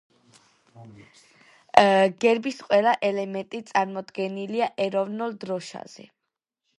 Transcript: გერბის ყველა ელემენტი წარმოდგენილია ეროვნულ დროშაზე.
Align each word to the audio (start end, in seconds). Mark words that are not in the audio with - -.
გერბის 2.25 2.63
ყველა 2.69 2.93
ელემენტი 3.09 3.61
წარმოდგენილია 3.73 4.71
ეროვნულ 4.87 5.37
დროშაზე. 5.45 6.09